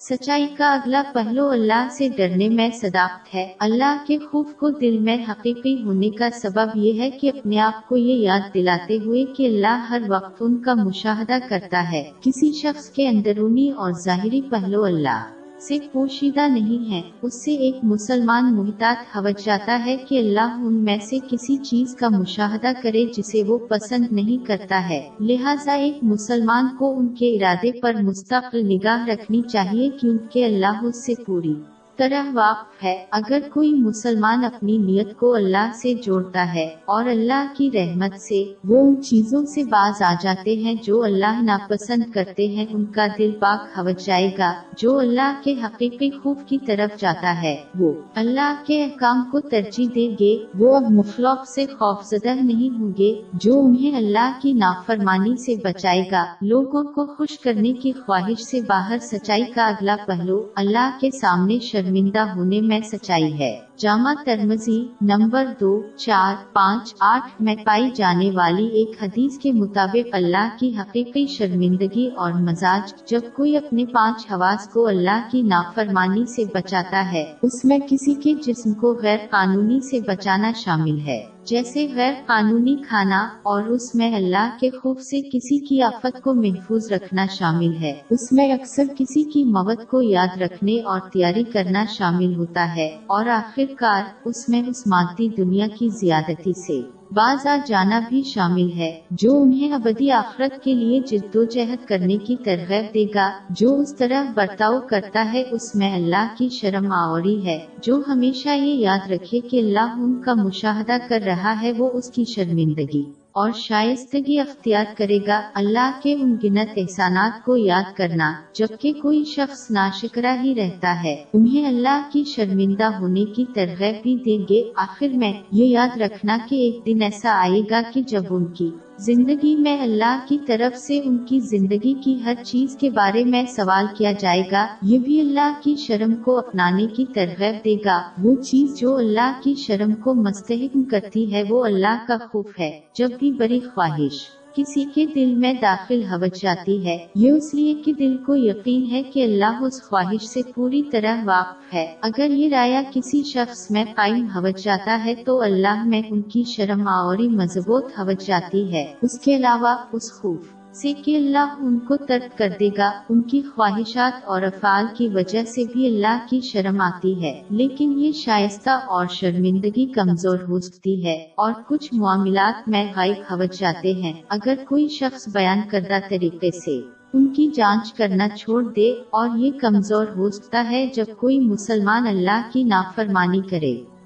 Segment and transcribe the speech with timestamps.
[0.00, 4.98] سچائی کا اگلا پہلو اللہ سے ڈرنے میں صداقت ہے۔ اللہ کے خوف کو دل
[4.98, 9.24] میں حقیقی ہونے کا سبب یہ ہے کہ اپنے آپ کو یہ یاد دلاتے ہوئے
[9.24, 14.42] کہ اللہ ہر وقت ان کا مشاہدہ کرتا ہے۔ کسی شخص کے اندرونی اور ظاہری
[14.42, 20.18] پہلو اللہ۔ سے پوشیدہ نہیں ہے، اس سے ایک مسلمان محتاط ہوج جاتا ہے کہ
[20.18, 25.08] اللہ ان میں سے کسی چیز کا مشاہدہ کرے جسے وہ پسند نہیں کرتا ہے۔
[25.20, 31.06] لہٰذا ایک مسلمان کو ان کے ارادے پر مستقل نگاہ رکھنی چاہیے کیونکہ اللہ اس
[31.06, 31.54] سے پوری۔
[31.98, 37.46] طرح واقف ہے۔ اگر کوئی مسلمان اپنی نیت کو اللہ سے جوڑتا ہے اور اللہ
[37.56, 42.48] کی رحمت سے وہ ان چیزوں سے باز آ جاتے ہیں جو اللہ ناپسند کرتے
[42.48, 47.00] ہیں، ان کا دل پاک ہو جائے گا۔ جو اللہ کے حقیقی خوف کی طرف
[47.00, 52.04] جاتا ہے، وہ اللہ کے احکام کو ترجیح دیں گے۔ وہ اب مخلوق سے خوف
[52.04, 57.38] زدہ نہیں ہوں گے، جو انہیں اللہ کی نافرمانی سے بچائے گا۔ لوگوں کو خوش
[57.38, 62.80] کرنے کی خواہش سے باہر سچائی کا اگلا پہلو اللہ کے سامنے شرمندہ ہونے میں
[62.80, 69.38] سچائی ہے۔ جامع ترمزی نمبر دو، چار، پانچ، آٹھ میں پائی جانے والی ایک حدیث
[69.38, 75.28] کے مطابق اللہ کی حقیقی شرمندگی اور مزاج جب کوئی اپنے پانچ حواس کو اللہ
[75.30, 80.52] کی نافرمانی سے بچاتا ہے، اس میں کسی کے جسم کو غیر قانونی سے بچانا
[80.56, 85.82] شامل ہے۔ جیسے غیر قانونی کھانا اور اس میں اللہ کے خوف سے کسی کی
[85.82, 90.80] آفت کو محفوظ رکھنا شامل ہے۔ اس میں اکثر کسی کی موت کو یاد رکھنے
[90.80, 95.88] اور تیاری کرنا شامل ہوتا ہے۔ اور آخر کار اس میں اس مادی دنیا کی
[95.88, 96.80] زیادتی سے
[97.14, 101.88] باز آ جانا بھی شامل ہے، جو انہیں ابدی آخرت کے لیے جد و جہد
[101.88, 106.48] کرنے کی ترغیب دے گا، جو اس طرح برتاؤ کرتا ہے، اس میں اللہ کی
[106.48, 111.62] شرم آوری ہے۔ جو ہمیشہ یہ یاد رکھے کہ اللہ ان کا مشاہدہ کر رہا
[111.62, 113.02] ہے، وہ اس کی شرمندگی۔
[113.38, 119.24] اور شائستگی اختیار کرے گا اللہ کے ان گنت احسانات کو یاد کرنا، جبکہ کوئی
[119.24, 124.62] شخص ناشکرا ہی رہتا ہے۔ انہیں اللہ کی شرمندہ ہونے کی ترغیب بھی دیں گے۔
[124.76, 128.70] آخر میں یہ یاد رکھنا کہ ایک دن ایسا آئے گا کہ جب ان کی
[128.98, 133.44] زندگی میں اللہ کی طرف سے ان کی زندگی کی ہر چیز کے بارے میں
[133.48, 138.02] سوال کیا جائے گا، یہ بھی اللہ کی شرم کو اپنانے کی ترغیب دے گا۔
[138.22, 142.80] وہ چیز جو اللہ کی شرم کو مستحکم کرتی ہے، وہ اللہ کا خوف ہے
[142.94, 144.12] جب بھی بڑی خواہش۔
[144.58, 148.90] کسی کے دل میں داخل ہوج جاتی ہے۔ یہ اس لیے کہ دل کو یقین
[148.90, 153.70] ہے کہ اللہ اس خواہش سے پوری طرح واقف ہے۔ اگر یہ رایا کسی شخص
[153.70, 158.72] میں قائم ہوج جاتا ہے تو اللہ میں ان کی شرم آوری مضبوط ہوج جاتی
[158.72, 162.90] ہے۔ اس کے علاوہ اس خوف سے کہ اللہ ان کو ترک کر دے گا۔
[163.08, 167.94] ان کی خواہشات اور افعال کی وجہ سے بھی اللہ کی شرم آتی ہے۔ لیکن
[167.96, 173.92] یہ شائستہ اور شرمندگی کمزور ہو سکتی ہے اور کچھ معاملات میں غائب ہوج جاتے
[173.92, 176.80] ہیں۔ اگر کوئی شخص بیان کردہ طریقے سے
[177.12, 182.06] ان کی جانچ کرنا چھوڑ دے اور یہ کمزور ہو سکتا ہے جب کوئی مسلمان
[182.06, 183.97] اللہ کی نافرمانی کرے۔